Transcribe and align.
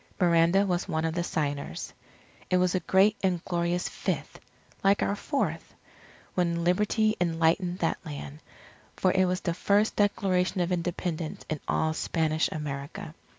Miranda 0.19 0.65
was 0.65 0.87
one 0.87 1.05
of 1.05 1.13
the 1.13 1.23
signers. 1.23 1.93
It 2.49 2.57
was 2.57 2.73
a 2.73 2.79
great 2.79 3.17
and 3.21 3.45
glorious 3.45 3.87
Fifth 3.87 4.39
like 4.83 5.03
our 5.03 5.15
Fourth 5.15 5.75
when 6.33 6.63
Liberty 6.63 7.15
enlightened 7.21 7.77
that 7.77 8.03
land. 8.03 8.39
For 8.95 9.11
it 9.11 9.25
was 9.25 9.41
the 9.41 9.53
first 9.53 9.95
Declaration 9.95 10.59
of 10.59 10.71
Independence 10.71 11.45
in 11.51 11.59
all 11.67 11.93
Spanish 11.93 12.49
America. 12.51 13.13